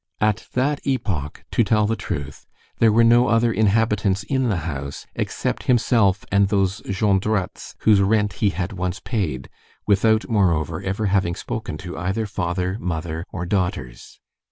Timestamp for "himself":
5.65-6.25